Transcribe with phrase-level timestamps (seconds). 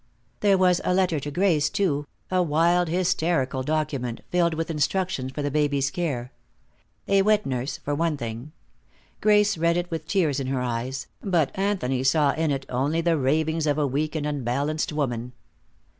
[0.39, 5.43] There was a letter to Grace, too, a wild hysterical document, filled with instructions for
[5.43, 6.31] the baby's care.
[7.07, 8.51] A wet nurse, for one thing.
[9.21, 13.15] Grace read it with tears in her eyes, but Anthony saw in it only the
[13.19, 15.33] ravings of a weak and unbalanced woman.